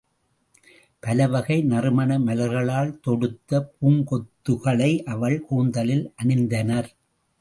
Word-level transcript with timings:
பலவகை 1.03 1.57
நறுமண 1.63 2.17
மலர்களால் 2.19 2.91
தொடுத்த 2.99 3.61
பூங்கொத்துக்களை 3.77 4.91
அவள் 5.05 5.37
கூந்தலில் 5.45 6.05
அணிந்தனர். 6.23 6.89